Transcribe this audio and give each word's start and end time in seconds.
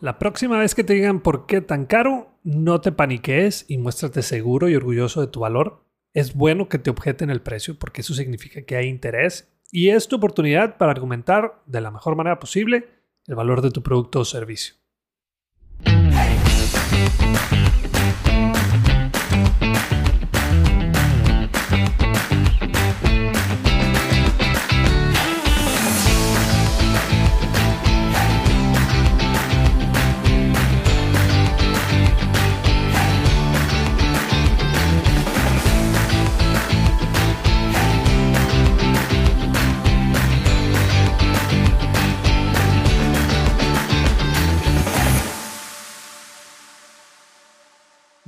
La 0.00 0.18
próxima 0.18 0.58
vez 0.58 0.74
que 0.74 0.82
te 0.82 0.94
digan 0.94 1.20
por 1.20 1.44
qué 1.44 1.60
tan 1.60 1.84
caro, 1.84 2.30
no 2.42 2.80
te 2.80 2.90
paniques 2.90 3.66
y 3.68 3.76
muéstrate 3.76 4.22
seguro 4.22 4.70
y 4.70 4.74
orgulloso 4.74 5.20
de 5.20 5.26
tu 5.26 5.40
valor. 5.40 5.84
Es 6.14 6.34
bueno 6.34 6.70
que 6.70 6.78
te 6.78 6.88
objeten 6.88 7.28
el 7.28 7.42
precio 7.42 7.78
porque 7.78 8.00
eso 8.00 8.14
significa 8.14 8.62
que 8.62 8.76
hay 8.76 8.88
interés 8.88 9.52
y 9.70 9.90
es 9.90 10.08
tu 10.08 10.16
oportunidad 10.16 10.78
para 10.78 10.92
argumentar 10.92 11.62
de 11.66 11.82
la 11.82 11.90
mejor 11.90 12.16
manera 12.16 12.38
posible 12.38 12.88
el 13.26 13.34
valor 13.34 13.60
de 13.60 13.72
tu 13.72 13.82
producto 13.82 14.20
o 14.20 14.24
servicio. 14.24 14.76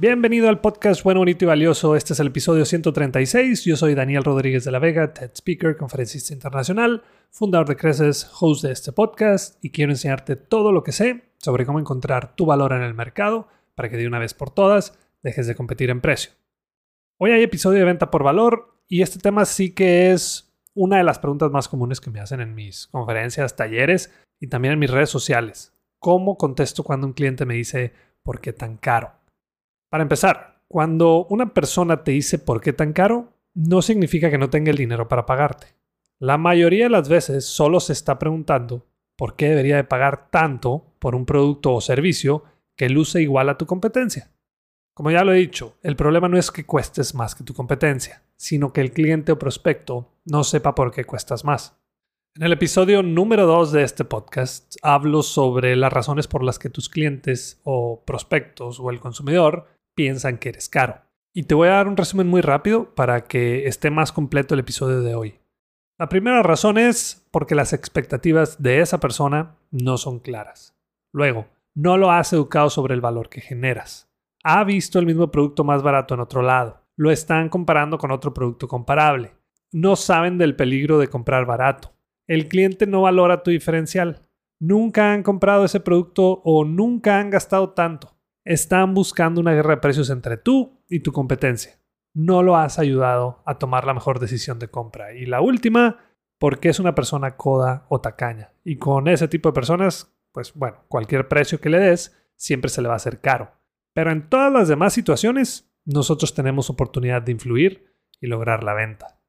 Bienvenido 0.02 0.48
al 0.48 0.60
podcast 0.60 1.04
Bueno, 1.04 1.20
Bonito 1.20 1.44
y 1.44 1.46
Valioso. 1.46 1.94
Este 1.94 2.12
es 2.12 2.18
el 2.18 2.26
episodio 2.26 2.64
136. 2.64 3.64
Yo 3.64 3.76
soy 3.76 3.94
Daniel 3.94 4.24
Rodríguez 4.24 4.64
de 4.64 4.72
la 4.72 4.80
Vega, 4.80 5.14
TED 5.14 5.30
Speaker, 5.32 5.76
conferencista 5.76 6.34
internacional, 6.34 7.04
fundador 7.30 7.68
de 7.68 7.76
Creces, 7.76 8.28
host 8.40 8.64
de 8.64 8.72
este 8.72 8.90
podcast 8.90 9.64
y 9.64 9.70
quiero 9.70 9.92
enseñarte 9.92 10.34
todo 10.34 10.72
lo 10.72 10.82
que 10.82 10.90
sé 10.90 11.30
sobre 11.38 11.64
cómo 11.64 11.78
encontrar 11.78 12.34
tu 12.34 12.46
valor 12.46 12.72
en 12.72 12.82
el 12.82 12.94
mercado 12.94 13.46
para 13.76 13.90
que 13.90 13.96
de 13.96 14.08
una 14.08 14.18
vez 14.18 14.34
por 14.34 14.50
todas 14.50 14.98
dejes 15.22 15.46
de 15.46 15.54
competir 15.54 15.88
en 15.88 16.00
precio. 16.00 16.32
Hoy 17.18 17.30
hay 17.30 17.44
episodio 17.44 17.78
de 17.78 17.84
venta 17.84 18.10
por 18.10 18.24
valor 18.24 18.82
y 18.88 19.02
este 19.02 19.20
tema 19.20 19.44
sí 19.44 19.72
que 19.72 20.10
es 20.10 20.52
una 20.74 20.96
de 20.96 21.04
las 21.04 21.20
preguntas 21.20 21.52
más 21.52 21.68
comunes 21.68 22.00
que 22.00 22.10
me 22.10 22.18
hacen 22.18 22.40
en 22.40 22.56
mis 22.56 22.88
conferencias, 22.88 23.54
talleres 23.54 24.12
y 24.40 24.48
también 24.48 24.72
en 24.72 24.80
mis 24.80 24.90
redes 24.90 25.10
sociales. 25.10 25.72
¿Cómo 26.00 26.36
contesto 26.36 26.82
cuando 26.82 27.06
un 27.06 27.12
cliente 27.12 27.46
me 27.46 27.54
dice 27.54 27.92
por 28.24 28.40
qué 28.40 28.52
tan 28.52 28.78
caro? 28.78 29.21
Para 29.92 30.04
empezar, 30.04 30.62
cuando 30.68 31.26
una 31.26 31.52
persona 31.52 32.02
te 32.02 32.12
dice 32.12 32.38
por 32.38 32.62
qué 32.62 32.72
tan 32.72 32.94
caro, 32.94 33.34
no 33.52 33.82
significa 33.82 34.30
que 34.30 34.38
no 34.38 34.48
tenga 34.48 34.70
el 34.70 34.78
dinero 34.78 35.06
para 35.06 35.26
pagarte. 35.26 35.66
La 36.18 36.38
mayoría 36.38 36.84
de 36.84 36.90
las 36.90 37.10
veces 37.10 37.44
solo 37.44 37.78
se 37.78 37.92
está 37.92 38.18
preguntando 38.18 38.86
por 39.16 39.36
qué 39.36 39.50
debería 39.50 39.76
de 39.76 39.84
pagar 39.84 40.30
tanto 40.30 40.94
por 40.98 41.14
un 41.14 41.26
producto 41.26 41.74
o 41.74 41.82
servicio 41.82 42.42
que 42.74 42.88
luce 42.88 43.20
igual 43.20 43.50
a 43.50 43.58
tu 43.58 43.66
competencia. 43.66 44.30
Como 44.94 45.10
ya 45.10 45.24
lo 45.24 45.34
he 45.34 45.36
dicho, 45.36 45.76
el 45.82 45.94
problema 45.94 46.26
no 46.26 46.38
es 46.38 46.50
que 46.50 46.64
cuestes 46.64 47.14
más 47.14 47.34
que 47.34 47.44
tu 47.44 47.52
competencia, 47.52 48.22
sino 48.38 48.72
que 48.72 48.80
el 48.80 48.92
cliente 48.92 49.32
o 49.32 49.38
prospecto 49.38 50.08
no 50.24 50.42
sepa 50.42 50.74
por 50.74 50.90
qué 50.90 51.04
cuestas 51.04 51.44
más. 51.44 51.76
En 52.34 52.44
el 52.44 52.52
episodio 52.52 53.02
número 53.02 53.44
2 53.44 53.72
de 53.72 53.82
este 53.82 54.06
podcast 54.06 54.74
hablo 54.80 55.22
sobre 55.22 55.76
las 55.76 55.92
razones 55.92 56.28
por 56.28 56.42
las 56.42 56.58
que 56.58 56.70
tus 56.70 56.88
clientes 56.88 57.60
o 57.62 58.02
prospectos 58.06 58.80
o 58.80 58.88
el 58.88 58.98
consumidor 58.98 59.66
piensan 59.94 60.38
que 60.38 60.50
eres 60.50 60.68
caro. 60.68 61.00
Y 61.34 61.44
te 61.44 61.54
voy 61.54 61.68
a 61.68 61.72
dar 61.72 61.88
un 61.88 61.96
resumen 61.96 62.26
muy 62.26 62.40
rápido 62.40 62.94
para 62.94 63.24
que 63.24 63.66
esté 63.66 63.90
más 63.90 64.12
completo 64.12 64.54
el 64.54 64.60
episodio 64.60 65.00
de 65.00 65.14
hoy. 65.14 65.40
La 65.98 66.08
primera 66.08 66.42
razón 66.42 66.78
es 66.78 67.26
porque 67.30 67.54
las 67.54 67.72
expectativas 67.72 68.62
de 68.62 68.80
esa 68.80 68.98
persona 68.98 69.56
no 69.70 69.98
son 69.98 70.18
claras. 70.18 70.76
Luego, 71.12 71.46
no 71.74 71.96
lo 71.96 72.10
has 72.10 72.32
educado 72.32 72.68
sobre 72.70 72.94
el 72.94 73.00
valor 73.00 73.28
que 73.28 73.40
generas. 73.40 74.10
Ha 74.44 74.64
visto 74.64 74.98
el 74.98 75.06
mismo 75.06 75.30
producto 75.30 75.64
más 75.64 75.82
barato 75.82 76.14
en 76.14 76.20
otro 76.20 76.42
lado. 76.42 76.82
Lo 76.96 77.10
están 77.10 77.48
comparando 77.48 77.98
con 77.98 78.10
otro 78.10 78.34
producto 78.34 78.68
comparable. 78.68 79.32
No 79.70 79.96
saben 79.96 80.36
del 80.36 80.56
peligro 80.56 80.98
de 80.98 81.08
comprar 81.08 81.46
barato. 81.46 81.92
El 82.26 82.48
cliente 82.48 82.86
no 82.86 83.02
valora 83.02 83.42
tu 83.42 83.50
diferencial. 83.50 84.20
Nunca 84.60 85.12
han 85.12 85.22
comprado 85.22 85.64
ese 85.64 85.80
producto 85.80 86.42
o 86.44 86.64
nunca 86.64 87.18
han 87.18 87.30
gastado 87.30 87.70
tanto. 87.70 88.14
Están 88.44 88.94
buscando 88.94 89.40
una 89.40 89.52
guerra 89.52 89.76
de 89.76 89.80
precios 89.80 90.10
entre 90.10 90.36
tú 90.36 90.82
y 90.88 91.00
tu 91.00 91.12
competencia. 91.12 91.78
No 92.12 92.42
lo 92.42 92.56
has 92.56 92.78
ayudado 92.78 93.42
a 93.46 93.58
tomar 93.58 93.86
la 93.86 93.94
mejor 93.94 94.18
decisión 94.18 94.58
de 94.58 94.68
compra. 94.68 95.14
Y 95.14 95.26
la 95.26 95.40
última, 95.40 95.98
porque 96.38 96.68
es 96.68 96.80
una 96.80 96.94
persona 96.94 97.36
coda 97.36 97.86
o 97.88 98.00
tacaña. 98.00 98.52
Y 98.64 98.76
con 98.76 99.06
ese 99.06 99.28
tipo 99.28 99.48
de 99.48 99.54
personas, 99.54 100.12
pues 100.32 100.54
bueno, 100.54 100.84
cualquier 100.88 101.28
precio 101.28 101.60
que 101.60 101.70
le 101.70 101.78
des 101.78 102.18
siempre 102.36 102.68
se 102.68 102.82
le 102.82 102.88
va 102.88 102.94
a 102.94 102.96
hacer 102.96 103.20
caro. 103.20 103.52
Pero 103.94 104.10
en 104.10 104.28
todas 104.28 104.52
las 104.52 104.68
demás 104.68 104.92
situaciones, 104.92 105.72
nosotros 105.84 106.34
tenemos 106.34 106.68
oportunidad 106.68 107.22
de 107.22 107.32
influir 107.32 107.94
y 108.20 108.26
lograr 108.26 108.64
la 108.64 108.74
venta. 108.74 109.20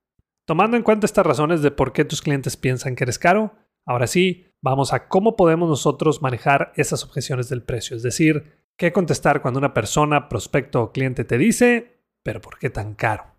Tomando 0.45 0.75
en 0.75 0.83
cuenta 0.83 1.05
estas 1.05 1.25
razones 1.25 1.61
de 1.61 1.71
por 1.71 1.93
qué 1.93 2.03
tus 2.03 2.21
clientes 2.21 2.57
piensan 2.57 2.95
que 2.95 3.03
eres 3.03 3.19
caro, 3.19 3.53
ahora 3.85 4.07
sí, 4.07 4.47
vamos 4.61 4.91
a 4.93 5.07
cómo 5.07 5.35
podemos 5.35 5.69
nosotros 5.69 6.21
manejar 6.21 6.73
esas 6.75 7.03
objeciones 7.03 7.49
del 7.49 7.63
precio. 7.63 7.95
Es 7.95 8.03
decir, 8.03 8.62
¿Qué 8.77 8.91
contestar 8.91 9.41
cuando 9.41 9.59
una 9.59 9.73
persona, 9.73 10.29
prospecto 10.29 10.81
o 10.81 10.91
cliente 10.91 11.23
te 11.23 11.37
dice, 11.37 12.01
pero 12.23 12.41
¿por 12.41 12.57
qué 12.57 12.69
tan 12.69 12.95
caro? 12.95 13.33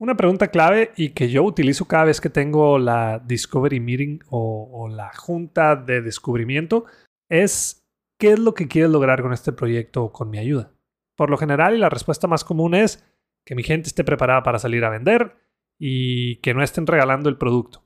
Una 0.00 0.16
pregunta 0.16 0.48
clave 0.48 0.92
y 0.96 1.10
que 1.10 1.28
yo 1.28 1.42
utilizo 1.42 1.86
cada 1.86 2.04
vez 2.04 2.20
que 2.20 2.30
tengo 2.30 2.78
la 2.78 3.18
Discovery 3.18 3.80
Meeting 3.80 4.20
o, 4.30 4.88
la 4.88 5.12
junta 5.12 5.74
de 5.74 6.00
descubrimiento 6.00 6.84
es 7.28 7.84
¿qué 8.18 8.32
es 8.32 8.38
lo 8.38 8.54
que 8.54 8.68
quieres 8.68 8.90
lograr 8.90 9.22
con 9.22 9.32
este 9.32 9.52
proyecto 9.52 10.04
o 10.04 10.12
con 10.12 10.30
mi 10.30 10.38
ayuda? 10.38 10.72
Por 11.16 11.30
lo 11.30 11.36
general, 11.36 11.80
la 11.80 11.88
respuesta 11.88 12.28
más 12.28 12.44
común 12.44 12.74
es 12.76 13.04
que 13.44 13.56
mi 13.56 13.64
gente 13.64 13.88
esté 13.88 14.04
preparada 14.04 14.44
para 14.44 14.60
salir 14.60 14.84
a 14.84 14.90
vender 14.90 15.36
y 15.80 16.36
que 16.36 16.54
no 16.54 16.62
estén 16.62 16.86
regalando 16.86 17.28
el 17.28 17.36
producto. 17.36 17.84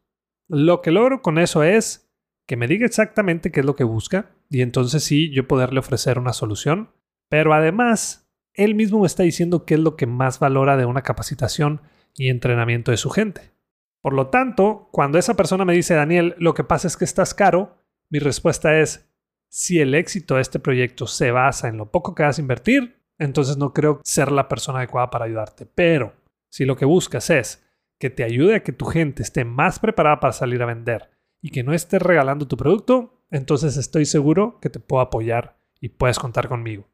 Lo 0.48 0.82
que 0.82 0.90
logro 0.90 1.22
con 1.22 1.38
eso 1.38 1.62
es 1.62 2.11
que 2.52 2.56
me 2.58 2.68
diga 2.68 2.84
exactamente 2.84 3.50
qué 3.50 3.60
es 3.60 3.66
lo 3.66 3.76
que 3.76 3.82
busca 3.82 4.28
y 4.50 4.60
entonces 4.60 5.02
sí 5.02 5.30
yo 5.30 5.48
poderle 5.48 5.80
ofrecer 5.80 6.18
una 6.18 6.34
solución. 6.34 6.90
Pero 7.30 7.54
además, 7.54 8.30
él 8.52 8.74
mismo 8.74 9.00
me 9.00 9.06
está 9.06 9.22
diciendo 9.22 9.64
qué 9.64 9.72
es 9.72 9.80
lo 9.80 9.96
que 9.96 10.04
más 10.04 10.38
valora 10.38 10.76
de 10.76 10.84
una 10.84 11.00
capacitación 11.00 11.80
y 12.14 12.28
entrenamiento 12.28 12.90
de 12.90 12.98
su 12.98 13.08
gente. 13.08 13.54
Por 14.02 14.12
lo 14.12 14.26
tanto, 14.26 14.90
cuando 14.92 15.18
esa 15.18 15.32
persona 15.32 15.64
me 15.64 15.72
dice, 15.72 15.94
Daniel, 15.94 16.34
lo 16.36 16.52
que 16.52 16.62
pasa 16.62 16.88
es 16.88 16.98
que 16.98 17.06
estás 17.06 17.32
caro, 17.32 17.78
mi 18.10 18.18
respuesta 18.18 18.78
es, 18.78 19.10
si 19.48 19.80
el 19.80 19.94
éxito 19.94 20.34
de 20.34 20.42
este 20.42 20.58
proyecto 20.58 21.06
se 21.06 21.30
basa 21.30 21.68
en 21.68 21.78
lo 21.78 21.90
poco 21.90 22.14
que 22.14 22.24
vas 22.24 22.36
a 22.36 22.42
invertir, 22.42 23.00
entonces 23.18 23.56
no 23.56 23.72
creo 23.72 24.02
ser 24.04 24.30
la 24.30 24.48
persona 24.48 24.80
adecuada 24.80 25.08
para 25.08 25.24
ayudarte. 25.24 25.64
Pero 25.64 26.12
si 26.50 26.66
lo 26.66 26.76
que 26.76 26.84
buscas 26.84 27.30
es 27.30 27.64
que 27.98 28.10
te 28.10 28.24
ayude 28.24 28.56
a 28.56 28.62
que 28.62 28.72
tu 28.72 28.84
gente 28.84 29.22
esté 29.22 29.46
más 29.46 29.78
preparada 29.78 30.20
para 30.20 30.34
salir 30.34 30.62
a 30.62 30.66
vender 30.66 31.08
y 31.42 31.50
que 31.50 31.62
no 31.62 31.74
estés 31.74 32.00
regalando 32.00 32.48
tu 32.48 32.56
producto, 32.56 33.22
entonces 33.30 33.76
estoy 33.76 34.06
seguro 34.06 34.58
que 34.60 34.70
te 34.70 34.80
puedo 34.80 35.02
apoyar 35.02 35.58
y 35.80 35.90
puedes 35.90 36.18
contar 36.18 36.48
conmigo. 36.48 36.88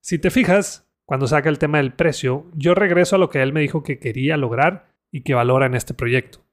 Si 0.00 0.18
te 0.18 0.30
fijas, 0.30 0.86
cuando 1.06 1.26
saca 1.26 1.48
el 1.48 1.58
tema 1.58 1.78
del 1.78 1.94
precio, 1.94 2.46
yo 2.54 2.74
regreso 2.74 3.16
a 3.16 3.18
lo 3.18 3.30
que 3.30 3.42
él 3.42 3.52
me 3.52 3.60
dijo 3.60 3.82
que 3.82 3.98
quería 3.98 4.36
lograr 4.36 4.92
y 5.10 5.22
que 5.22 5.34
valora 5.34 5.66
en 5.66 5.74
este 5.74 5.94
proyecto. 5.94 6.44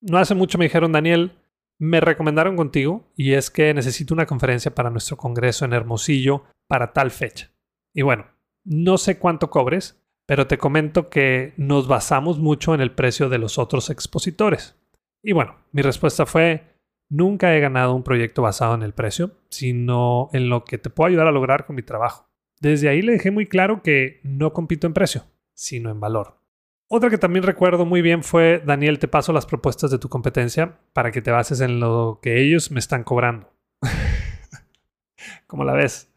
No 0.00 0.18
hace 0.18 0.34
mucho 0.34 0.58
me 0.58 0.66
dijeron, 0.66 0.92
Daniel, 0.92 1.32
me 1.78 2.00
recomendaron 2.00 2.56
contigo 2.56 3.10
y 3.16 3.32
es 3.32 3.50
que 3.50 3.72
necesito 3.74 4.14
una 4.14 4.26
conferencia 4.26 4.74
para 4.74 4.90
nuestro 4.90 5.16
congreso 5.16 5.64
en 5.64 5.72
Hermosillo 5.72 6.44
para 6.68 6.92
tal 6.92 7.10
fecha. 7.10 7.50
Y 7.94 8.02
bueno, 8.02 8.26
no 8.64 8.98
sé 8.98 9.18
cuánto 9.18 9.50
cobres, 9.50 10.00
pero 10.26 10.46
te 10.46 10.58
comento 10.58 11.08
que 11.08 11.54
nos 11.56 11.88
basamos 11.88 12.38
mucho 12.38 12.74
en 12.74 12.80
el 12.80 12.92
precio 12.92 13.28
de 13.28 13.38
los 13.38 13.58
otros 13.58 13.90
expositores. 13.90 14.76
Y 15.22 15.32
bueno, 15.32 15.56
mi 15.72 15.82
respuesta 15.82 16.26
fue, 16.26 16.71
Nunca 17.12 17.54
he 17.54 17.60
ganado 17.60 17.94
un 17.94 18.04
proyecto 18.04 18.40
basado 18.40 18.74
en 18.74 18.82
el 18.82 18.94
precio, 18.94 19.32
sino 19.50 20.30
en 20.32 20.48
lo 20.48 20.64
que 20.64 20.78
te 20.78 20.88
puedo 20.88 21.08
ayudar 21.08 21.26
a 21.26 21.30
lograr 21.30 21.66
con 21.66 21.76
mi 21.76 21.82
trabajo. 21.82 22.26
Desde 22.58 22.88
ahí 22.88 23.02
le 23.02 23.12
dejé 23.12 23.30
muy 23.30 23.46
claro 23.46 23.82
que 23.82 24.22
no 24.24 24.54
compito 24.54 24.86
en 24.86 24.94
precio, 24.94 25.26
sino 25.52 25.90
en 25.90 26.00
valor. 26.00 26.40
Otra 26.88 27.10
que 27.10 27.18
también 27.18 27.42
recuerdo 27.42 27.84
muy 27.84 28.00
bien 28.00 28.22
fue, 28.22 28.62
Daniel, 28.64 28.98
te 28.98 29.08
paso 29.08 29.34
las 29.34 29.44
propuestas 29.44 29.90
de 29.90 29.98
tu 29.98 30.08
competencia 30.08 30.78
para 30.94 31.10
que 31.10 31.20
te 31.20 31.30
bases 31.30 31.60
en 31.60 31.80
lo 31.80 32.18
que 32.22 32.40
ellos 32.40 32.70
me 32.70 32.78
están 32.78 33.04
cobrando. 33.04 33.52
¿Cómo 35.46 35.64
la 35.64 35.74
ves? 35.74 36.10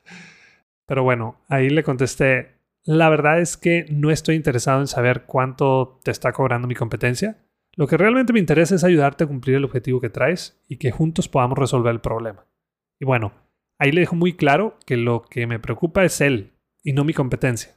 Pero 0.86 1.04
bueno, 1.04 1.42
ahí 1.50 1.70
le 1.70 1.84
contesté, 1.84 2.56
la 2.86 3.10
verdad 3.10 3.42
es 3.42 3.58
que 3.58 3.86
no 3.90 4.12
estoy 4.12 4.36
interesado 4.36 4.80
en 4.80 4.88
saber 4.88 5.26
cuánto 5.26 6.00
te 6.06 6.12
está 6.12 6.32
cobrando 6.32 6.70
mi 6.70 6.76
competencia. 6.76 7.45
Lo 7.78 7.88
que 7.88 7.98
realmente 7.98 8.32
me 8.32 8.40
interesa 8.40 8.76
es 8.76 8.84
ayudarte 8.84 9.26
a 9.26 9.28
cumplir 9.28 9.58
el 9.58 9.66
objetivo 9.66 10.00
que 10.00 10.10
traes 10.10 10.62
y 10.68 10.78
que 10.78 10.92
juntos 10.92 11.28
podamos 11.28 11.58
resolver 11.58 11.92
el 11.92 12.00
problema. 12.00 12.46
Y 13.00 13.06
bueno, 13.06 13.34
ahí 13.78 13.92
le 13.92 14.02
dejo 14.02 14.16
muy 14.16 14.34
claro 14.34 14.78
que 14.86 14.96
lo 14.96 15.24
que 15.24 15.46
me 15.46 15.60
preocupa 15.60 16.06
es 16.06 16.22
él 16.22 16.54
y 16.84 16.94
no 16.94 17.04
mi 17.04 17.14
competencia. 17.14 17.76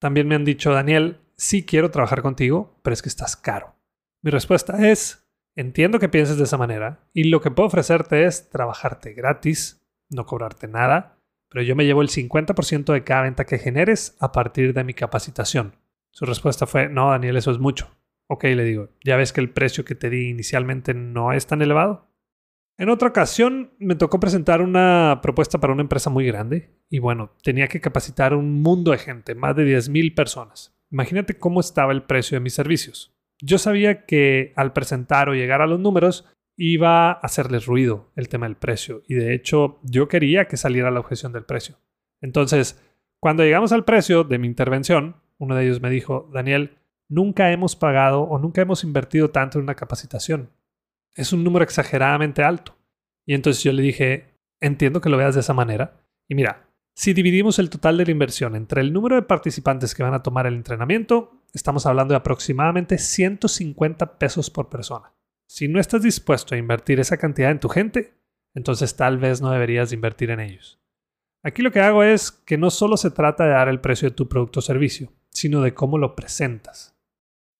También 0.00 0.26
me 0.26 0.34
han 0.34 0.44
dicho, 0.44 0.72
Daniel, 0.72 1.20
sí 1.36 1.64
quiero 1.64 1.90
trabajar 1.90 2.22
contigo, 2.22 2.78
pero 2.82 2.92
es 2.94 3.02
que 3.02 3.08
estás 3.08 3.36
caro. 3.36 3.76
Mi 4.20 4.32
respuesta 4.32 4.90
es, 4.90 5.28
entiendo 5.54 6.00
que 6.00 6.08
pienses 6.08 6.38
de 6.38 6.44
esa 6.44 6.58
manera 6.58 7.08
y 7.12 7.24
lo 7.24 7.40
que 7.40 7.52
puedo 7.52 7.68
ofrecerte 7.68 8.24
es 8.24 8.50
trabajarte 8.50 9.12
gratis, 9.12 9.86
no 10.10 10.26
cobrarte 10.26 10.66
nada, 10.66 11.20
pero 11.48 11.62
yo 11.62 11.76
me 11.76 11.84
llevo 11.84 12.02
el 12.02 12.08
50% 12.08 12.92
de 12.92 13.04
cada 13.04 13.22
venta 13.22 13.46
que 13.46 13.58
generes 13.58 14.16
a 14.18 14.32
partir 14.32 14.74
de 14.74 14.82
mi 14.82 14.94
capacitación. 14.94 15.76
Su 16.10 16.24
respuesta 16.26 16.66
fue, 16.66 16.88
no, 16.88 17.10
Daniel, 17.10 17.36
eso 17.36 17.52
es 17.52 17.58
mucho. 17.58 17.88
Ok, 18.28 18.44
le 18.44 18.64
digo, 18.64 18.90
ya 19.04 19.16
ves 19.16 19.32
que 19.32 19.40
el 19.40 19.50
precio 19.50 19.84
que 19.84 19.94
te 19.94 20.10
di 20.10 20.28
inicialmente 20.28 20.94
no 20.94 21.32
es 21.32 21.46
tan 21.46 21.62
elevado. 21.62 22.10
En 22.78 22.90
otra 22.90 23.08
ocasión 23.08 23.72
me 23.78 23.94
tocó 23.94 24.20
presentar 24.20 24.60
una 24.60 25.20
propuesta 25.22 25.58
para 25.58 25.72
una 25.72 25.82
empresa 25.82 26.10
muy 26.10 26.26
grande 26.26 26.70
y 26.90 26.98
bueno, 26.98 27.32
tenía 27.42 27.68
que 27.68 27.80
capacitar 27.80 28.34
un 28.34 28.60
mundo 28.60 28.90
de 28.90 28.98
gente, 28.98 29.34
más 29.34 29.56
de 29.56 29.64
10.000 29.64 30.14
personas. 30.14 30.76
Imagínate 30.90 31.38
cómo 31.38 31.60
estaba 31.60 31.92
el 31.92 32.02
precio 32.02 32.36
de 32.36 32.40
mis 32.40 32.54
servicios. 32.54 33.16
Yo 33.40 33.58
sabía 33.58 34.04
que 34.04 34.52
al 34.56 34.72
presentar 34.72 35.28
o 35.28 35.34
llegar 35.34 35.62
a 35.62 35.66
los 35.66 35.80
números 35.80 36.26
iba 36.56 37.10
a 37.10 37.12
hacerles 37.12 37.66
ruido 37.66 38.12
el 38.16 38.28
tema 38.28 38.46
del 38.46 38.56
precio 38.56 39.02
y 39.06 39.14
de 39.14 39.34
hecho 39.34 39.78
yo 39.82 40.08
quería 40.08 40.46
que 40.46 40.56
saliera 40.56 40.90
la 40.90 41.00
objeción 41.00 41.32
del 41.32 41.44
precio. 41.44 41.76
Entonces, 42.20 42.82
cuando 43.20 43.42
llegamos 43.42 43.72
al 43.72 43.84
precio 43.84 44.24
de 44.24 44.38
mi 44.38 44.46
intervención, 44.46 45.16
uno 45.38 45.54
de 45.54 45.64
ellos 45.64 45.80
me 45.80 45.90
dijo, 45.90 46.30
Daniel, 46.32 46.78
nunca 47.08 47.50
hemos 47.52 47.76
pagado 47.76 48.22
o 48.22 48.38
nunca 48.38 48.62
hemos 48.62 48.84
invertido 48.84 49.30
tanto 49.30 49.58
en 49.58 49.64
una 49.64 49.74
capacitación 49.74 50.50
es 51.16 51.32
un 51.32 51.42
número 51.42 51.64
exageradamente 51.64 52.44
alto. 52.44 52.76
Y 53.26 53.34
entonces 53.34 53.64
yo 53.64 53.72
le 53.72 53.82
dije, 53.82 54.38
entiendo 54.60 55.00
que 55.00 55.08
lo 55.08 55.16
veas 55.16 55.34
de 55.34 55.40
esa 55.40 55.54
manera. 55.54 56.04
Y 56.28 56.34
mira, 56.34 56.68
si 56.94 57.12
dividimos 57.12 57.58
el 57.58 57.70
total 57.70 57.96
de 57.96 58.04
la 58.04 58.10
inversión 58.12 58.54
entre 58.54 58.82
el 58.82 58.92
número 58.92 59.16
de 59.16 59.22
participantes 59.22 59.94
que 59.94 60.02
van 60.02 60.14
a 60.14 60.22
tomar 60.22 60.46
el 60.46 60.54
entrenamiento, 60.54 61.42
estamos 61.52 61.86
hablando 61.86 62.12
de 62.12 62.18
aproximadamente 62.18 62.98
150 62.98 64.18
pesos 64.18 64.50
por 64.50 64.68
persona. 64.68 65.12
Si 65.48 65.68
no 65.68 65.80
estás 65.80 66.02
dispuesto 66.02 66.54
a 66.54 66.58
invertir 66.58 67.00
esa 67.00 67.16
cantidad 67.16 67.50
en 67.50 67.60
tu 67.60 67.68
gente, 67.68 68.14
entonces 68.54 68.96
tal 68.96 69.18
vez 69.18 69.40
no 69.40 69.50
deberías 69.50 69.92
invertir 69.92 70.30
en 70.30 70.40
ellos. 70.40 70.80
Aquí 71.42 71.62
lo 71.62 71.70
que 71.70 71.80
hago 71.80 72.02
es 72.02 72.32
que 72.32 72.58
no 72.58 72.70
solo 72.70 72.96
se 72.96 73.10
trata 73.10 73.44
de 73.44 73.50
dar 73.50 73.68
el 73.68 73.80
precio 73.80 74.08
de 74.08 74.16
tu 74.16 74.28
producto 74.28 74.58
o 74.58 74.62
servicio, 74.62 75.12
sino 75.30 75.62
de 75.62 75.74
cómo 75.74 75.98
lo 75.98 76.16
presentas. 76.16 76.95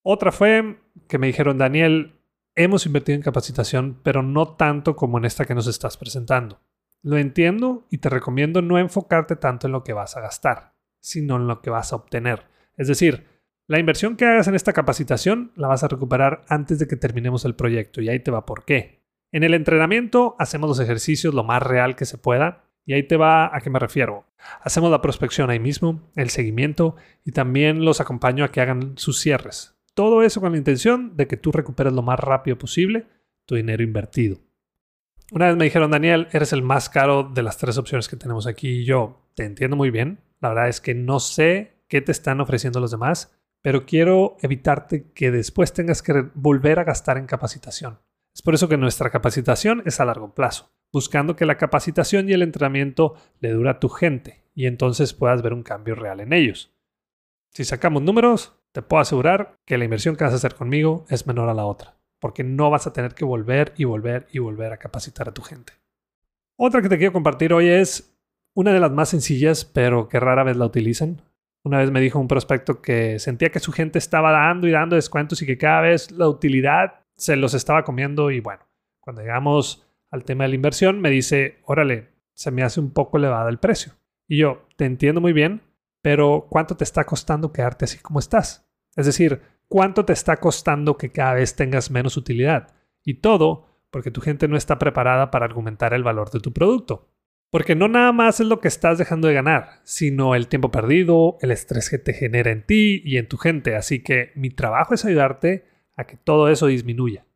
Otra 0.09 0.31
fue 0.31 0.79
que 1.09 1.19
me 1.19 1.27
dijeron, 1.27 1.59
Daniel, 1.59 2.21
hemos 2.55 2.87
invertido 2.87 3.17
en 3.17 3.23
capacitación, 3.23 3.99
pero 4.05 4.23
no 4.23 4.55
tanto 4.55 4.95
como 4.95 5.19
en 5.19 5.25
esta 5.25 5.47
que 5.47 5.55
nos 5.57 5.67
estás 5.67 5.97
presentando. 5.97 6.61
Lo 7.03 7.19
entiendo 7.19 7.89
y 7.91 7.99
te 7.99 8.09
recomiendo 8.09 8.63
no 8.63 8.79
enfocarte 8.79 9.35
tanto 9.35 9.67
en 9.67 9.73
lo 9.73 9.83
que 9.83 9.95
vas 9.95 10.17
a 10.17 10.21
gastar, 10.21 10.75
sino 11.01 11.35
en 11.35 11.49
lo 11.49 11.61
que 11.61 11.71
vas 11.71 11.93
a 11.93 11.97
obtener. 11.97 12.45
Es 12.77 12.87
decir, 12.87 13.27
la 13.67 13.81
inversión 13.81 14.15
que 14.15 14.27
hagas 14.27 14.47
en 14.47 14.55
esta 14.55 14.73
capacitación 14.73 15.51
la 15.57 15.67
vas 15.67 15.83
a 15.83 15.89
recuperar 15.89 16.45
antes 16.47 16.79
de 16.79 16.87
que 16.87 16.95
terminemos 16.95 17.45
el 17.45 17.57
proyecto 17.57 18.01
y 18.01 18.09
ahí 18.09 18.21
te 18.21 18.31
va 18.31 18.47
por 18.47 18.65
qué. 18.65 19.03
En 19.33 19.43
el 19.43 19.55
entrenamiento 19.55 20.37
hacemos 20.39 20.69
los 20.69 20.79
ejercicios 20.79 21.35
lo 21.35 21.43
más 21.43 21.65
real 21.65 21.97
que 21.97 22.05
se 22.05 22.17
pueda 22.17 22.63
y 22.85 22.93
ahí 22.93 23.03
te 23.03 23.17
va 23.17 23.47
a 23.53 23.61
qué 23.61 23.71
me 23.71 23.81
refiero. 23.81 24.25
Hacemos 24.63 24.93
la 24.93 25.03
prospección 25.03 25.51
ahí 25.51 25.59
mismo, 25.59 26.09
el 26.15 26.31
seguimiento 26.31 26.95
y 27.25 27.33
también 27.33 27.85
los 27.85 28.01
acompaño 28.01 28.45
a 28.45 28.53
que 28.53 28.61
hagan 28.61 28.97
sus 28.97 29.19
cierres. 29.19 29.76
Todo 29.97 30.23
eso 30.23 30.43
con 30.43 30.53
la 30.53 30.59
intención 30.59 31.17
de 31.17 31.27
que 31.27 31.39
tú 31.39 31.53
recuperes 31.53 31.95
lo 31.95 32.03
más 32.03 32.21
rápido 32.21 32.59
posible 32.59 33.07
tu 33.47 33.55
dinero 33.55 33.83
invertido. 33.83 34.37
Una 35.33 35.47
vez 35.47 35.57
me 35.57 35.65
dijeron, 35.65 35.91
Daniel, 35.91 36.29
eres 36.33 36.53
el 36.53 36.61
más 36.61 36.91
caro 36.91 37.23
de 37.23 37.43
las 37.43 37.57
tres 37.57 37.79
opciones 37.79 38.07
que 38.07 38.17
tenemos 38.17 38.47
aquí. 38.47 38.81
Y 38.81 38.85
yo 38.85 39.23
te 39.35 39.45
entiendo 39.45 39.75
muy 39.75 39.91
bien. 39.91 40.21
La 40.39 40.51
verdad 40.51 40.69
es 40.69 40.83
que 40.83 40.95
no 40.95 41.19
sé 41.19 41.79
qué 41.89 42.03
te 42.03 42.13
están 42.13 42.43
ofreciendo 42.43 42.79
los 42.79 42.91
demás, 42.91 43.39
pero 43.63 43.87
quiero 43.87 44.37
evitarte 44.43 45.13
que 45.15 45.31
después 45.31 45.73
tengas 45.73 46.03
que 46.03 46.27
volver 46.35 46.79
a 46.79 46.85
gastar 46.85 47.17
en 47.17 47.25
capacitación. 47.25 47.99
Es 48.35 48.43
por 48.43 48.53
eso 48.53 48.69
que 48.69 48.77
nuestra 48.77 49.09
capacitación 49.09 49.83
es 49.87 49.99
a 49.99 50.05
largo 50.05 50.35
plazo, 50.35 50.75
buscando 50.93 51.37
que 51.37 51.47
la 51.47 51.57
capacitación 51.57 52.29
y 52.29 52.35
el 52.35 52.43
entrenamiento 52.43 53.15
le 53.41 53.53
dure 53.53 53.71
a 53.71 53.81
tu 53.81 53.89
gente 53.89 54.45
y 54.55 54.67
entonces 54.67 55.15
puedas 55.15 55.41
ver 55.41 55.55
un 55.55 55.63
cambio 55.63 55.95
real 55.95 56.21
en 56.21 56.35
ellos. 56.35 56.77
Si 57.55 57.65
sacamos 57.65 58.03
números, 58.03 58.53
te 58.77 58.83
puedo 58.83 59.01
asegurar 59.01 59.57
que 59.65 59.79
la 59.79 59.85
inversión 59.85 60.17
que 60.17 60.25
vas 60.25 60.35
a 60.35 60.37
hacer 60.37 60.55
conmigo 60.55 61.07
es 61.09 61.27
menor 61.27 61.49
a 61.49 61.55
la 61.55 61.65
otra, 61.65 61.97
porque 62.21 62.45
no 62.45 62.69
vas 62.69 62.87
a 62.87 62.93
tener 62.93 63.15
que 63.15 63.25
volver 63.25 63.73
y 63.79 63.85
volver 63.85 64.27
y 64.33 64.39
volver 64.39 64.71
a 64.71 64.77
capacitar 64.77 65.31
a 65.31 65.33
tu 65.33 65.41
gente. 65.41 65.73
Otra 66.59 66.83
que 66.83 66.91
te 66.91 66.99
quiero 66.99 67.15
compartir 67.15 67.55
hoy 67.55 67.69
es 67.69 68.15
una 68.53 68.75
de 68.75 68.81
las 68.81 68.93
más 68.93 69.09
sencillas, 69.09 69.65
pero 69.65 70.11
que 70.11 70.21
rara 70.21 70.45
vez 70.45 70.59
la 70.59 70.67
utilizan. 70.67 71.23
Una 71.65 71.79
vez 71.79 71.91
me 71.91 72.03
dijo 72.03 72.19
un 72.19 72.29
prospecto 72.29 72.83
que 72.83 73.19
sentía 73.19 73.49
que 73.49 73.61
su 73.61 73.73
gente 73.73 73.99
estaba 73.99 74.31
dando 74.31 74.69
y 74.69 74.73
dando 74.73 74.95
descuentos 74.95 75.41
y 75.41 75.47
que 75.47 75.57
cada 75.57 75.81
vez 75.81 76.11
la 76.11 76.29
utilidad 76.29 77.01
se 77.17 77.37
los 77.37 77.55
estaba 77.55 77.83
comiendo 77.83 78.31
y 78.31 78.41
bueno, 78.41 78.69
cuando 79.01 79.23
llegamos 79.23 79.89
al 80.11 80.25
tema 80.25 80.45
de 80.45 80.49
la 80.49 80.57
inversión 80.57 81.01
me 81.01 81.09
dice, 81.09 81.61
órale, 81.65 82.11
se 82.35 82.51
me 82.51 82.63
hace 82.63 82.79
un 82.79 82.91
poco 82.91 83.17
elevado 83.17 83.49
el 83.49 83.59
precio. 83.59 83.95
Y 84.29 84.37
yo, 84.37 84.67
te 84.77 84.85
entiendo 84.85 85.23
muy 85.23 85.33
bien, 85.33 85.63
pero 86.03 86.47
¿cuánto 86.51 86.77
te 86.77 86.85
está 86.85 87.05
costando 87.05 87.55
quedarte 87.55 87.87
así 87.87 88.01
como 88.01 88.19
estás? 88.19 88.66
Es 88.97 89.07
decir, 89.07 89.43
¿cuánto 89.69 90.05
te 90.05 90.13
está 90.13 90.39
costando 90.39 90.97
que 90.97 91.13
cada 91.13 91.35
vez 91.35 91.55
tengas 91.55 91.91
menos 91.91 92.17
utilidad? 92.17 92.75
Y 93.05 93.21
todo 93.21 93.67
porque 93.91 94.11
tu 94.11 94.21
gente 94.21 94.49
no 94.49 94.57
está 94.57 94.79
preparada 94.79 95.31
para 95.31 95.45
argumentar 95.45 95.95
el 95.95 96.03
valor 96.03 96.31
de 96.31 96.41
tu 96.41 96.53
producto. 96.53 97.09
Porque 97.51 97.77
no 97.77 97.89
nada 97.89 98.13
más 98.13 98.41
es 98.41 98.47
lo 98.47 98.61
que 98.61 98.69
estás 98.69 98.99
dejando 98.99 99.29
de 99.29 99.35
ganar, 99.35 99.81
sino 99.85 100.35
el 100.35 100.49
tiempo 100.49 100.71
perdido, 100.71 101.39
el 101.41 101.53
estrés 101.53 101.89
que 101.89 101.99
te 101.99 102.13
genera 102.13 102.51
en 102.51 102.67
ti 102.67 103.01
y 103.05 103.19
en 103.19 103.29
tu 103.29 103.37
gente. 103.37 103.77
Así 103.77 104.03
que 104.03 104.33
mi 104.35 104.51
trabajo 104.51 104.95
es 104.95 105.05
ayudarte 105.05 105.65
a 105.97 106.05
que 106.05 106.17
todo 106.17 106.49
eso 106.49 106.67
disminuya. 106.67 107.27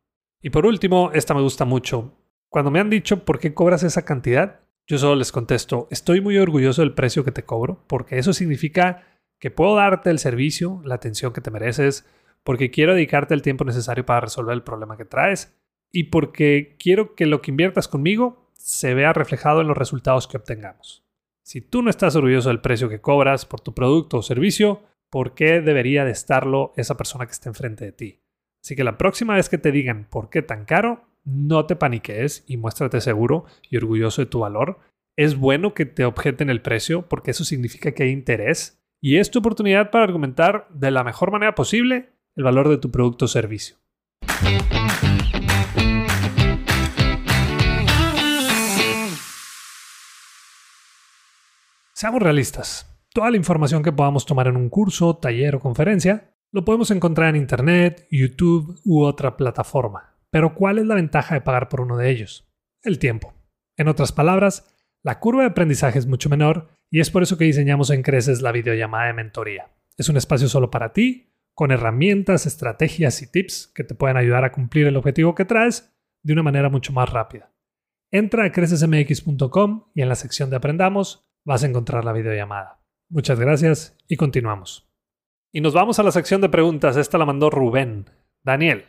Y 0.41 0.49
por 0.49 0.65
último, 0.65 1.11
esta 1.13 1.33
me 1.33 1.41
gusta 1.41 1.65
mucho. 1.65 2.17
Cuando 2.49 2.71
me 2.71 2.79
han 2.79 2.89
dicho 2.89 3.23
por 3.23 3.39
qué 3.39 3.53
cobras 3.53 3.83
esa 3.83 4.03
cantidad, 4.03 4.59
yo 4.85 4.97
solo 4.97 5.15
les 5.15 5.31
contesto, 5.31 5.87
estoy 5.89 6.19
muy 6.19 6.37
orgulloso 6.37 6.81
del 6.81 6.93
precio 6.93 7.23
que 7.23 7.31
te 7.31 7.43
cobro, 7.43 7.85
porque 7.87 8.17
eso 8.17 8.33
significa 8.33 9.20
que 9.41 9.49
puedo 9.49 9.75
darte 9.75 10.11
el 10.11 10.19
servicio, 10.19 10.81
la 10.85 10.95
atención 10.95 11.33
que 11.33 11.41
te 11.41 11.49
mereces, 11.49 12.05
porque 12.43 12.69
quiero 12.69 12.93
dedicarte 12.93 13.33
el 13.33 13.41
tiempo 13.41 13.65
necesario 13.65 14.05
para 14.05 14.21
resolver 14.21 14.53
el 14.53 14.63
problema 14.63 14.97
que 14.97 15.03
traes 15.03 15.57
y 15.91 16.05
porque 16.05 16.75
quiero 16.79 17.15
que 17.15 17.25
lo 17.25 17.41
que 17.41 17.49
inviertas 17.49 17.87
conmigo 17.87 18.51
se 18.53 18.93
vea 18.93 19.13
reflejado 19.13 19.61
en 19.61 19.67
los 19.67 19.77
resultados 19.77 20.27
que 20.27 20.37
obtengamos. 20.37 21.03
Si 21.41 21.59
tú 21.59 21.81
no 21.81 21.89
estás 21.89 22.15
orgulloso 22.15 22.49
del 22.49 22.61
precio 22.61 22.87
que 22.87 23.01
cobras 23.01 23.47
por 23.47 23.61
tu 23.61 23.73
producto 23.73 24.17
o 24.17 24.21
servicio, 24.21 24.83
¿por 25.09 25.33
qué 25.33 25.59
debería 25.59 26.05
de 26.05 26.11
estarlo 26.11 26.71
esa 26.77 26.95
persona 26.95 27.25
que 27.25 27.31
está 27.31 27.49
enfrente 27.49 27.83
de 27.83 27.91
ti? 27.91 28.19
Así 28.63 28.75
que 28.75 28.83
la 28.83 28.99
próxima 28.99 29.35
vez 29.35 29.49
que 29.49 29.57
te 29.57 29.71
digan 29.71 30.07
por 30.07 30.29
qué 30.29 30.43
tan 30.43 30.65
caro, 30.65 31.03
no 31.23 31.65
te 31.65 31.75
paniques 31.75 32.43
y 32.45 32.57
muéstrate 32.57 33.01
seguro 33.01 33.45
y 33.69 33.77
orgulloso 33.77 34.21
de 34.21 34.27
tu 34.27 34.39
valor. 34.39 34.77
Es 35.17 35.35
bueno 35.35 35.73
que 35.73 35.87
te 35.87 36.05
objeten 36.05 36.51
el 36.51 36.61
precio 36.61 37.09
porque 37.09 37.31
eso 37.31 37.43
significa 37.43 37.91
que 37.91 38.03
hay 38.03 38.11
interés 38.11 38.80
y 39.01 39.17
es 39.17 39.31
tu 39.31 39.39
oportunidad 39.39 39.89
para 39.89 40.05
argumentar 40.05 40.67
de 40.69 40.91
la 40.91 41.03
mejor 41.03 41.31
manera 41.31 41.55
posible 41.55 42.13
el 42.35 42.43
valor 42.43 42.69
de 42.69 42.77
tu 42.77 42.91
producto 42.91 43.25
o 43.25 43.27
servicio. 43.27 43.77
Seamos 51.93 52.21
realistas. 52.21 52.87
Toda 53.13 53.29
la 53.29 53.37
información 53.37 53.83
que 53.83 53.91
podamos 53.91 54.25
tomar 54.25 54.47
en 54.47 54.55
un 54.55 54.69
curso, 54.69 55.17
taller 55.17 55.55
o 55.55 55.59
conferencia 55.59 56.33
lo 56.51 56.65
podemos 56.65 56.91
encontrar 56.91 57.29
en 57.29 57.41
Internet, 57.41 58.07
YouTube 58.11 58.79
u 58.83 59.03
otra 59.03 59.37
plataforma. 59.37 60.15
Pero 60.29 60.53
¿cuál 60.53 60.79
es 60.79 60.85
la 60.85 60.95
ventaja 60.95 61.35
de 61.35 61.41
pagar 61.41 61.69
por 61.69 61.81
uno 61.81 61.97
de 61.97 62.09
ellos? 62.09 62.49
El 62.83 62.99
tiempo. 62.99 63.33
En 63.77 63.87
otras 63.87 64.11
palabras, 64.11 64.65
la 65.03 65.19
curva 65.19 65.41
de 65.41 65.49
aprendizaje 65.49 65.99
es 65.99 66.05
mucho 66.05 66.29
menor 66.29 66.69
y 66.89 66.99
es 66.99 67.09
por 67.09 67.23
eso 67.23 67.37
que 67.37 67.45
diseñamos 67.45 67.89
en 67.89 68.03
Creces 68.03 68.41
la 68.41 68.51
videollamada 68.51 69.07
de 69.07 69.13
mentoría. 69.13 69.71
Es 69.97 70.09
un 70.09 70.17
espacio 70.17 70.47
solo 70.47 70.69
para 70.69 70.93
ti, 70.93 71.33
con 71.53 71.71
herramientas, 71.71 72.45
estrategias 72.45 73.21
y 73.21 73.31
tips 73.31 73.71
que 73.73 73.83
te 73.83 73.95
pueden 73.95 74.17
ayudar 74.17 74.43
a 74.43 74.51
cumplir 74.51 74.87
el 74.87 74.97
objetivo 74.97 75.35
que 75.35 75.45
traes 75.45 75.93
de 76.23 76.33
una 76.33 76.43
manera 76.43 76.69
mucho 76.69 76.93
más 76.93 77.09
rápida. 77.09 77.51
Entra 78.11 78.45
a 78.45 78.51
crecesmx.com 78.51 79.85
y 79.95 80.01
en 80.01 80.09
la 80.09 80.15
sección 80.15 80.49
de 80.49 80.57
Aprendamos 80.57 81.25
vas 81.45 81.63
a 81.63 81.67
encontrar 81.67 82.05
la 82.05 82.13
videollamada. 82.13 82.81
Muchas 83.09 83.39
gracias 83.39 83.97
y 84.07 84.17
continuamos. 84.17 84.87
Y 85.51 85.61
nos 85.61 85.73
vamos 85.73 85.99
a 85.99 86.03
la 86.03 86.11
sección 86.11 86.41
de 86.41 86.49
preguntas. 86.49 86.95
Esta 86.95 87.17
la 87.17 87.25
mandó 87.25 87.49
Rubén. 87.49 88.09
Daniel, 88.43 88.85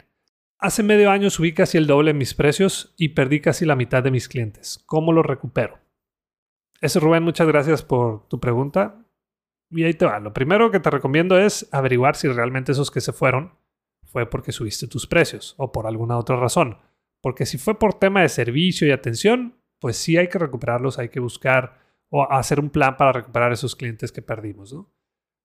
Hace 0.63 0.85
medio 0.85 1.11
año 1.11 1.29
subí 1.29 1.55
casi 1.55 1.77
el 1.77 1.89
doble 1.89 2.13
en 2.13 2.19
mis 2.19 2.35
precios 2.35 2.95
y 2.97 3.09
perdí 3.09 3.41
casi 3.41 3.67
la 3.67 3.75
mitad 3.75 4.05
de 4.05 4.13
mis 4.13 4.29
clientes. 4.29 4.81
¿Cómo 4.87 5.13
lo 5.13 5.25
recupero? 5.25 5.82
Eso, 6.83 6.99
Rubén, 6.99 7.23
muchas 7.23 7.47
gracias 7.47 7.83
por 7.83 8.27
tu 8.29 8.41
pregunta. 8.41 9.07
Y 9.71 9.85
ahí 9.85 9.95
te 9.95 10.05
va. 10.05 10.19
Lo 10.19 10.35
primero 10.35 10.71
que 10.73 10.81
te 10.81 10.91
recomiendo 10.91 11.39
es 11.39 11.69
averiguar 11.73 12.17
si 12.17 12.29
realmente 12.29 12.73
esos 12.73 12.91
que 12.91 13.01
se 13.01 13.13
fueron 13.13 13.55
fue 14.03 14.29
porque 14.29 14.53
subiste 14.53 14.89
tus 14.89 15.07
precios 15.07 15.55
o 15.59 15.71
por 15.71 15.87
alguna 15.87 16.19
otra 16.19 16.37
razón. 16.37 16.79
Porque 17.23 17.47
si 17.47 17.57
fue 17.57 17.79
por 17.79 17.95
tema 17.95 18.23
de 18.23 18.29
servicio 18.29 18.87
y 18.87 18.91
atención, 18.91 19.57
pues 19.79 19.97
sí 19.97 20.17
hay 20.17 20.29
que 20.29 20.41
recuperarlos, 20.41 20.99
hay 20.99 21.09
que 21.09 21.21
buscar 21.21 21.79
o 22.11 22.31
hacer 22.31 22.59
un 22.59 22.69
plan 22.69 22.97
para 22.97 23.13
recuperar 23.13 23.53
esos 23.53 23.77
clientes 23.77 24.11
que 24.11 24.21
perdimos. 24.21 24.77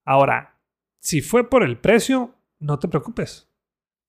Ahora, 0.06 0.60
si 1.00 1.22
fue 1.22 1.48
por 1.48 1.64
el 1.64 1.78
precio, 1.78 2.34
no 2.60 2.80
te 2.80 2.88
preocupes 2.88 3.48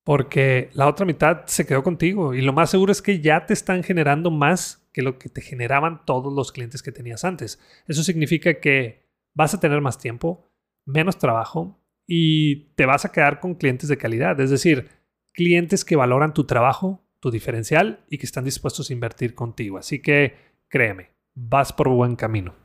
porque 0.08 0.70
la 0.72 0.88
otra 0.88 1.04
mitad 1.04 1.42
se 1.44 1.66
quedó 1.66 1.82
contigo 1.82 2.32
y 2.32 2.40
lo 2.40 2.54
más 2.54 2.70
seguro 2.70 2.90
es 2.90 3.02
que 3.02 3.20
ya 3.20 3.44
te 3.44 3.52
están 3.52 3.82
generando 3.82 4.30
más 4.30 4.87
que 4.98 5.02
lo 5.02 5.16
que 5.16 5.28
te 5.28 5.42
generaban 5.42 6.04
todos 6.04 6.32
los 6.32 6.50
clientes 6.50 6.82
que 6.82 6.90
tenías 6.90 7.24
antes. 7.24 7.60
Eso 7.86 8.02
significa 8.02 8.58
que 8.58 9.06
vas 9.32 9.54
a 9.54 9.60
tener 9.60 9.80
más 9.80 9.96
tiempo, 9.96 10.50
menos 10.86 11.18
trabajo 11.18 11.80
y 12.04 12.70
te 12.74 12.84
vas 12.84 13.04
a 13.04 13.12
quedar 13.12 13.38
con 13.38 13.54
clientes 13.54 13.88
de 13.88 13.96
calidad, 13.96 14.40
es 14.40 14.50
decir, 14.50 14.88
clientes 15.32 15.84
que 15.84 15.94
valoran 15.94 16.34
tu 16.34 16.46
trabajo, 16.46 17.06
tu 17.20 17.30
diferencial 17.30 18.04
y 18.10 18.18
que 18.18 18.26
están 18.26 18.44
dispuestos 18.44 18.90
a 18.90 18.92
invertir 18.92 19.36
contigo. 19.36 19.78
Así 19.78 20.02
que 20.02 20.34
créeme, 20.68 21.12
vas 21.32 21.72
por 21.72 21.88
buen 21.90 22.16
camino. 22.16 22.56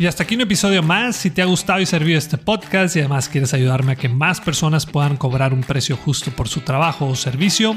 Y 0.00 0.06
hasta 0.06 0.24
aquí 0.24 0.34
un 0.34 0.40
episodio 0.40 0.82
más. 0.82 1.14
Si 1.14 1.30
te 1.30 1.40
ha 1.40 1.44
gustado 1.44 1.78
y 1.78 1.86
servido 1.86 2.18
este 2.18 2.36
podcast 2.36 2.96
y 2.96 2.98
además 2.98 3.28
quieres 3.28 3.54
ayudarme 3.54 3.92
a 3.92 3.96
que 3.96 4.08
más 4.08 4.40
personas 4.40 4.86
puedan 4.86 5.16
cobrar 5.16 5.54
un 5.54 5.60
precio 5.60 5.96
justo 5.96 6.32
por 6.32 6.48
su 6.48 6.62
trabajo 6.62 7.06
o 7.06 7.14
servicio, 7.14 7.76